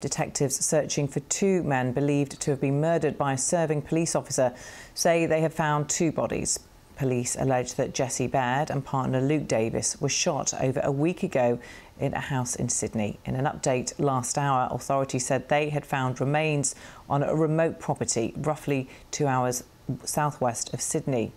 Detectives 0.00 0.64
searching 0.64 1.08
for 1.08 1.18
two 1.18 1.64
men 1.64 1.90
believed 1.90 2.38
to 2.40 2.52
have 2.52 2.60
been 2.60 2.80
murdered 2.80 3.18
by 3.18 3.32
a 3.32 3.38
serving 3.38 3.82
police 3.82 4.14
officer 4.14 4.54
say 4.94 5.26
they 5.26 5.40
have 5.40 5.52
found 5.52 5.88
two 5.88 6.12
bodies. 6.12 6.60
Police 6.94 7.34
allege 7.34 7.74
that 7.74 7.94
Jesse 7.94 8.28
Baird 8.28 8.70
and 8.70 8.84
partner 8.84 9.20
Luke 9.20 9.48
Davies 9.48 10.00
were 10.00 10.08
shot 10.08 10.54
over 10.62 10.78
a 10.84 10.92
week 10.92 11.24
ago 11.24 11.58
in 11.98 12.14
a 12.14 12.20
house 12.20 12.54
in 12.54 12.68
Sydney. 12.68 13.18
In 13.24 13.34
an 13.34 13.46
update 13.46 13.92
last 13.98 14.38
hour, 14.38 14.68
authorities 14.70 15.26
said 15.26 15.48
they 15.48 15.68
had 15.70 15.84
found 15.84 16.20
remains 16.20 16.76
on 17.10 17.24
a 17.24 17.34
remote 17.34 17.80
property 17.80 18.32
roughly 18.36 18.88
two 19.10 19.26
hours 19.26 19.64
southwest 20.04 20.72
of 20.72 20.80
Sydney. 20.80 21.32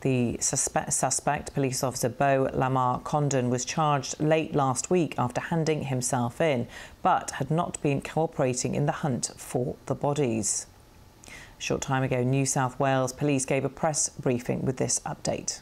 The 0.00 0.38
suspect, 0.40 0.94
suspect, 0.94 1.52
police 1.52 1.84
officer 1.84 2.08
Beau 2.08 2.48
Lamarre-Condon, 2.54 3.50
was 3.50 3.66
charged 3.66 4.18
late 4.18 4.54
last 4.54 4.90
week 4.90 5.14
after 5.18 5.42
handing 5.42 5.84
himself 5.84 6.40
in, 6.40 6.68
but 7.02 7.32
had 7.32 7.50
not 7.50 7.80
been 7.82 8.00
cooperating 8.00 8.74
in 8.74 8.86
the 8.86 8.92
hunt 8.92 9.30
for 9.36 9.76
the 9.86 9.94
bodies. 9.94 10.66
A 11.26 11.62
short 11.62 11.82
time 11.82 12.02
ago, 12.02 12.22
New 12.22 12.46
South 12.46 12.80
Wales 12.80 13.12
Police 13.12 13.44
gave 13.44 13.62
a 13.64 13.68
press 13.68 14.08
briefing 14.08 14.64
with 14.64 14.78
this 14.78 15.00
update. 15.00 15.60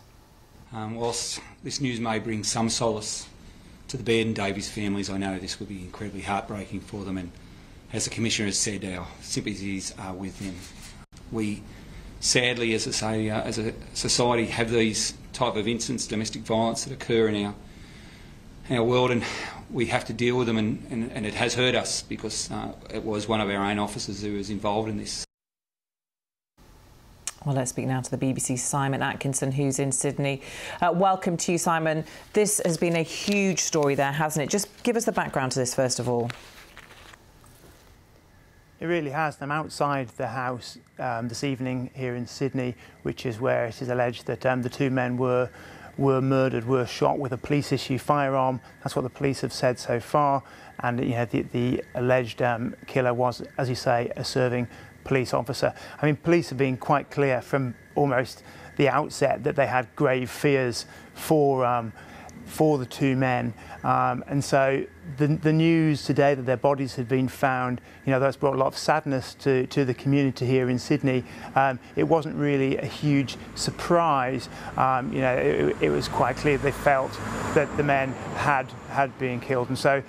Um, 0.72 0.94
whilst 0.94 1.40
this 1.64 1.80
news 1.80 1.98
may 1.98 2.20
bring 2.20 2.44
some 2.44 2.70
solace 2.70 3.26
to 3.88 3.96
the 3.96 4.04
Baird 4.04 4.26
and 4.28 4.36
Davies 4.36 4.70
families, 4.70 5.10
I 5.10 5.16
know 5.16 5.38
this 5.38 5.58
will 5.58 5.66
be 5.66 5.80
incredibly 5.80 6.22
heartbreaking 6.22 6.80
for 6.80 7.04
them, 7.04 7.18
and 7.18 7.32
as 7.92 8.04
the 8.04 8.10
Commissioner 8.10 8.46
has 8.46 8.58
said, 8.58 8.84
our 8.84 9.08
sympathies 9.20 9.94
are 9.98 10.14
with 10.14 10.38
them. 10.38 10.54
We 11.32 11.62
sadly, 12.20 12.74
as 12.74 12.86
I 12.86 12.90
say, 12.90 13.30
uh, 13.30 13.42
as 13.42 13.58
a 13.58 13.72
society, 13.94 14.46
have 14.46 14.70
these 14.70 15.14
type 15.32 15.56
of 15.56 15.68
incidents, 15.68 16.06
domestic 16.06 16.42
violence 16.42 16.84
that 16.84 16.92
occur 16.92 17.28
in 17.28 17.44
our 17.44 17.54
our 18.70 18.84
world, 18.84 19.10
and 19.10 19.24
we 19.70 19.86
have 19.86 20.04
to 20.04 20.12
deal 20.12 20.36
with 20.36 20.46
them. 20.46 20.58
And, 20.58 20.86
and, 20.90 21.12
and 21.12 21.26
it 21.26 21.34
has 21.34 21.54
hurt 21.54 21.74
us 21.74 22.02
because 22.02 22.50
uh, 22.50 22.72
it 22.92 23.02
was 23.02 23.26
one 23.26 23.40
of 23.40 23.48
our 23.48 23.64
own 23.64 23.78
officers 23.78 24.22
who 24.22 24.34
was 24.34 24.50
involved 24.50 24.90
in 24.90 24.98
this. 24.98 25.24
Well, 27.44 27.54
let's 27.54 27.70
speak 27.70 27.86
now 27.86 28.00
to 28.00 28.10
the 28.10 28.18
BBC 28.18 28.58
Simon 28.58 29.00
Atkinson, 29.00 29.52
who's 29.52 29.78
in 29.78 29.92
Sydney. 29.92 30.42
Uh, 30.82 30.92
welcome 30.94 31.36
to 31.38 31.52
you, 31.52 31.58
Simon. 31.58 32.04
This 32.32 32.60
has 32.64 32.76
been 32.76 32.96
a 32.96 33.02
huge 33.02 33.60
story 33.60 33.94
there, 33.94 34.12
hasn't 34.12 34.44
it? 34.44 34.50
Just 34.50 34.68
give 34.82 34.96
us 34.96 35.04
the 35.04 35.12
background 35.12 35.52
to 35.52 35.60
this, 35.60 35.74
first 35.74 35.98
of 35.98 36.08
all. 36.08 36.30
It 38.80 38.86
really 38.86 39.10
has. 39.10 39.36
I'm 39.40 39.50
outside 39.50 40.08
the 40.16 40.28
house 40.28 40.78
um, 41.00 41.26
this 41.26 41.42
evening 41.42 41.90
here 41.94 42.14
in 42.14 42.28
Sydney, 42.28 42.76
which 43.02 43.26
is 43.26 43.40
where 43.40 43.66
it 43.66 43.82
is 43.82 43.88
alleged 43.88 44.26
that 44.26 44.46
um, 44.46 44.62
the 44.62 44.68
two 44.68 44.88
men 44.90 45.16
were 45.16 45.50
were 45.96 46.20
murdered, 46.20 46.64
were 46.64 46.86
shot 46.86 47.18
with 47.18 47.32
a 47.32 47.36
police 47.36 47.72
issue 47.72 47.98
firearm. 47.98 48.60
That's 48.84 48.94
what 48.94 49.02
the 49.02 49.10
police 49.10 49.40
have 49.40 49.52
said 49.52 49.80
so 49.80 49.98
far. 49.98 50.44
And 50.78 51.00
you 51.00 51.16
know, 51.16 51.24
the, 51.24 51.42
the 51.42 51.82
alleged 51.96 52.40
um, 52.40 52.76
killer 52.86 53.12
was, 53.12 53.42
as 53.58 53.68
you 53.68 53.74
say, 53.74 54.12
a 54.14 54.22
serving 54.22 54.68
police 55.02 55.34
officer. 55.34 55.74
I 56.00 56.06
mean, 56.06 56.14
police 56.14 56.50
have 56.50 56.58
been 56.58 56.76
quite 56.76 57.10
clear 57.10 57.42
from 57.42 57.74
almost 57.96 58.44
the 58.76 58.88
outset 58.88 59.42
that 59.42 59.56
they 59.56 59.66
had 59.66 59.88
grave 59.96 60.30
fears 60.30 60.86
for 61.14 61.64
um, 61.66 61.92
for 62.48 62.78
the 62.78 62.86
two 62.86 63.14
men. 63.14 63.52
Um, 63.84 64.24
and 64.26 64.42
so 64.42 64.84
the, 65.16 65.26
the 65.28 65.52
news 65.52 66.04
today 66.04 66.34
that 66.34 66.42
their 66.42 66.56
bodies 66.56 66.96
had 66.96 67.08
been 67.08 67.28
found, 67.28 67.80
you 68.04 68.10
know, 68.10 68.18
that's 68.18 68.36
brought 68.36 68.54
a 68.54 68.58
lot 68.58 68.66
of 68.66 68.76
sadness 68.76 69.34
to, 69.34 69.66
to 69.68 69.84
the 69.84 69.94
community 69.94 70.46
here 70.46 70.68
in 70.68 70.78
Sydney. 70.78 71.24
Um, 71.54 71.78
it 71.94 72.04
wasn't 72.04 72.34
really 72.36 72.78
a 72.78 72.86
huge 72.86 73.36
surprise. 73.54 74.48
Um, 74.76 75.12
you 75.12 75.20
know, 75.20 75.36
it, 75.36 75.76
it, 75.80 75.90
was 75.90 76.08
quite 76.08 76.36
clear 76.36 76.58
they 76.58 76.72
felt 76.72 77.12
that 77.54 77.68
the 77.76 77.82
men 77.82 78.12
had, 78.34 78.70
had 78.90 79.16
been 79.18 79.40
killed. 79.40 79.68
And 79.68 79.78
so, 79.78 80.02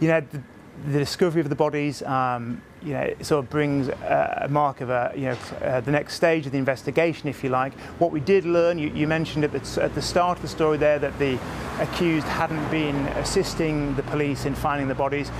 you 0.00 0.08
know, 0.08 0.20
the, 0.20 0.42
the 0.86 0.98
discovery 0.98 1.40
of 1.40 1.48
the 1.48 1.54
bodies, 1.54 2.02
um, 2.02 2.60
you 2.82 2.92
know, 2.92 3.14
sort 3.20 3.44
of 3.44 3.50
brings 3.50 3.88
a, 3.88 4.48
mark 4.50 4.80
of 4.80 4.90
a, 4.90 5.12
you 5.14 5.26
know, 5.26 5.36
uh, 5.62 5.80
the 5.80 5.92
next 5.92 6.14
stage 6.14 6.46
of 6.46 6.52
the 6.52 6.58
investigation, 6.58 7.28
if 7.28 7.44
you 7.44 7.50
like. 7.50 7.72
What 7.98 8.10
we 8.10 8.20
did 8.20 8.44
learn, 8.44 8.78
you, 8.78 8.88
you 8.88 9.06
mentioned 9.06 9.44
at 9.44 9.52
the, 9.52 9.82
at 9.82 9.94
the 9.94 10.02
start 10.02 10.38
of 10.38 10.42
the 10.42 10.48
story 10.48 10.78
there 10.78 10.98
that 10.98 11.16
the 11.18 11.38
accused 11.78 12.26
hadn't 12.26 12.68
been 12.70 12.96
assisting 13.18 13.94
the 13.94 14.02
police 14.04 14.44
in 14.44 14.54
finding 14.54 14.88
the 14.88 14.94
bodies. 14.94 15.30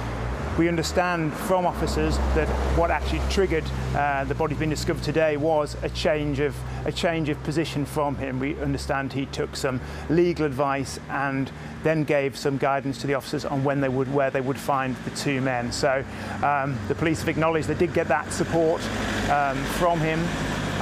We 0.59 0.69
understand 0.69 1.33
from 1.33 1.65
officers 1.65 2.19
that 2.35 2.47
what 2.77 2.91
actually 2.91 3.23
triggered 3.31 3.65
uh, 3.95 4.25
the 4.25 4.35
body 4.35 4.55
being 4.55 4.69
discovered 4.69 5.03
today 5.03 5.39
was 5.39 5.79
a 5.83 5.89
change 5.89 6.41
of 6.41 6.55
a 6.85 6.93
change 6.93 7.31
of 7.31 7.43
position 7.43 7.87
from 7.87 8.17
him. 8.17 8.39
We 8.39 8.59
understand 8.61 9.15
he 9.15 9.25
took 9.27 9.57
some 9.57 9.81
legal 10.11 10.45
advice 10.45 11.01
and 11.09 11.51
then 11.85 12.05
gave 12.05 12.37
some 12.37 12.59
guidance 12.59 13.01
to 13.01 13.07
the 13.07 13.15
officers 13.15 13.47
on 13.47 13.65
when 13.65 13.81
they 13.81 13.89
would 13.89 14.13
where 14.13 14.31
they 14.31 14.43
would 14.43 14.59
find 14.59 14.95
the 15.05 15.11
two 15.13 15.41
men. 15.41 15.73
So 15.73 16.05
um, 16.43 16.79
the 16.87 16.95
police 16.95 17.21
have 17.21 17.31
acknowledged 17.31 17.67
they 17.67 17.75
did 17.75 17.95
get 17.95 18.09
that 18.09 18.31
support 18.31 18.83
um, 19.31 19.57
from 19.79 20.01
him. 20.01 20.21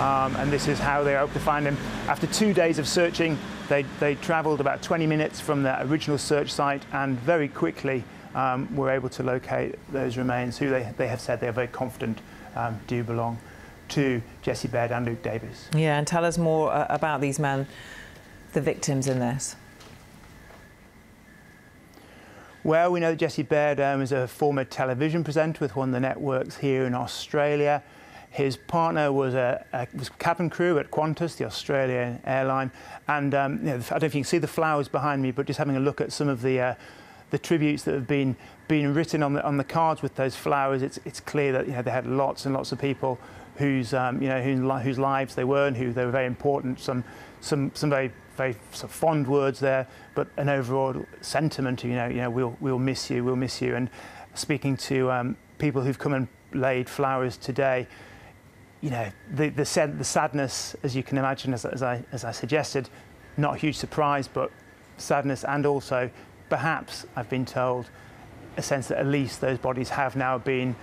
Um, 0.00 0.34
and 0.36 0.50
this 0.50 0.66
is 0.66 0.78
how 0.80 1.04
they 1.04 1.14
hope 1.14 1.32
to 1.34 1.38
find 1.38 1.66
him. 1.66 1.76
After 2.08 2.26
two 2.26 2.54
days 2.54 2.78
of 2.78 2.88
searching, 2.88 3.38
they, 3.68 3.82
they 4.00 4.14
travelled 4.16 4.60
about 4.60 4.82
20 4.82 5.06
minutes 5.06 5.40
from 5.40 5.62
the 5.62 5.80
original 5.82 6.16
search 6.16 6.50
site 6.50 6.82
and 6.92 7.20
very 7.20 7.48
quickly 7.48 8.02
um, 8.34 8.74
were 8.74 8.90
able 8.90 9.08
to 9.10 9.22
locate 9.22 9.74
those 9.92 10.16
remains 10.16 10.58
who 10.58 10.70
they, 10.70 10.92
they 10.96 11.08
have 11.08 11.20
said 11.20 11.40
they 11.40 11.48
are 11.48 11.52
very 11.52 11.68
confident 11.68 12.20
um, 12.54 12.78
do 12.86 13.02
belong 13.02 13.38
to 13.88 14.22
Jesse 14.42 14.68
Baird 14.68 14.92
and 14.92 15.04
Luke 15.04 15.22
Davies. 15.22 15.68
Yeah, 15.74 15.98
and 15.98 16.06
tell 16.06 16.24
us 16.24 16.38
more 16.38 16.72
uh, 16.72 16.86
about 16.88 17.20
these 17.20 17.38
men, 17.38 17.66
the 18.52 18.60
victims 18.60 19.06
in 19.06 19.18
this. 19.18 19.56
Well, 22.62 22.92
we 22.92 23.00
know 23.00 23.10
that 23.12 23.16
Jesse 23.16 23.42
Baird 23.42 23.80
um, 23.80 24.02
is 24.02 24.12
a 24.12 24.28
former 24.28 24.64
television 24.64 25.24
presenter 25.24 25.64
with 25.64 25.76
one 25.76 25.88
of 25.88 25.92
the 25.94 26.00
networks 26.00 26.58
here 26.58 26.84
in 26.84 26.94
Australia. 26.94 27.82
His 28.30 28.56
partner 28.56 29.10
was 29.10 29.34
a, 29.34 29.64
a 29.72 29.88
was 29.96 30.08
cabin 30.10 30.50
crew 30.50 30.78
at 30.78 30.90
Qantas, 30.90 31.36
the 31.36 31.46
Australian 31.46 32.20
airline, 32.24 32.70
and 33.08 33.34
um, 33.34 33.58
you 33.58 33.64
know, 33.64 33.74
I 33.76 33.78
don't 33.78 33.90
know 33.90 34.06
if 34.06 34.14
you 34.14 34.20
can 34.20 34.24
see 34.24 34.38
the 34.38 34.46
flowers 34.46 34.88
behind 34.88 35.20
me, 35.20 35.32
but 35.32 35.46
just 35.46 35.58
having 35.58 35.76
a 35.76 35.80
look 35.80 36.00
at 36.00 36.12
some 36.12 36.28
of 36.28 36.42
the 36.42 36.60
uh, 36.60 36.74
the 37.30 37.38
tributes 37.38 37.84
that 37.84 37.94
have 37.94 38.06
been 38.06 38.36
been 38.68 38.94
written 38.94 39.22
on 39.22 39.32
the 39.32 39.44
on 39.44 39.56
the 39.56 39.64
cards 39.64 40.02
with 40.02 40.14
those 40.16 40.36
flowers, 40.36 40.82
it's 40.82 40.98
it's 41.04 41.20
clear 41.20 41.52
that 41.52 41.66
you 41.66 41.72
know 41.72 41.82
they 41.82 41.90
had 41.90 42.06
lots 42.06 42.44
and 42.46 42.54
lots 42.54 42.72
of 42.72 42.78
people 42.78 43.18
whose 43.56 43.92
um, 43.94 44.20
you 44.22 44.28
know 44.28 44.40
whose, 44.40 44.82
whose 44.82 44.98
lives 44.98 45.34
they 45.34 45.44
were 45.44 45.66
and 45.66 45.76
who 45.76 45.92
they 45.92 46.04
were 46.04 46.10
very 46.10 46.26
important. 46.26 46.80
Some 46.80 47.04
some 47.40 47.70
some 47.74 47.90
very 47.90 48.12
very 48.36 48.54
sort 48.72 48.84
of 48.84 48.92
fond 48.92 49.26
words 49.26 49.60
there, 49.60 49.86
but 50.14 50.28
an 50.36 50.48
overall 50.48 51.04
sentiment. 51.20 51.84
You 51.84 51.94
know 51.94 52.06
you 52.06 52.16
know 52.16 52.30
we'll 52.30 52.56
we'll 52.60 52.78
miss 52.78 53.10
you, 53.10 53.24
we'll 53.24 53.36
miss 53.36 53.60
you. 53.60 53.76
And 53.76 53.90
speaking 54.34 54.76
to 54.76 55.10
um, 55.10 55.36
people 55.58 55.82
who've 55.82 55.98
come 55.98 56.14
and 56.14 56.28
laid 56.52 56.88
flowers 56.88 57.36
today, 57.36 57.86
you 58.80 58.90
know 58.90 59.10
the 59.32 59.50
the, 59.50 59.64
sad, 59.64 59.98
the 59.98 60.04
sadness, 60.04 60.74
as 60.82 60.96
you 60.96 61.02
can 61.02 61.18
imagine, 61.18 61.54
as, 61.54 61.64
as 61.64 61.82
I 61.82 62.04
as 62.12 62.24
I 62.24 62.32
suggested, 62.32 62.88
not 63.36 63.56
a 63.56 63.58
huge 63.58 63.76
surprise, 63.76 64.28
but 64.28 64.50
sadness 64.96 65.44
and 65.44 65.66
also 65.66 66.10
perhaps, 66.50 67.06
I've 67.16 67.30
been 67.30 67.46
told, 67.46 67.88
a 68.56 68.62
sense 68.62 68.88
that 68.88 68.98
at 68.98 69.06
least 69.06 69.40
those 69.40 69.58
bodies 69.58 69.88
have 69.90 70.16
now 70.16 70.36
been 70.36 70.76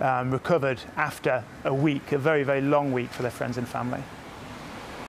um, 0.00 0.30
recovered 0.30 0.80
after 0.96 1.44
a 1.64 1.74
week, 1.74 2.12
a 2.12 2.18
very, 2.18 2.44
very 2.44 2.62
long 2.62 2.92
week 2.92 3.10
for 3.10 3.22
their 3.22 3.30
friends 3.30 3.58
and 3.58 3.68
family. 3.68 4.02